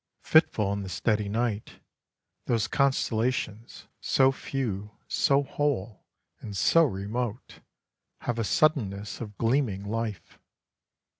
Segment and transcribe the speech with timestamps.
[0.23, 1.79] Fitful in the steady night,
[2.45, 6.03] those constellations, so few, so whole,
[6.39, 7.59] and so remote,
[8.21, 10.39] have a suddenness of gleaming life.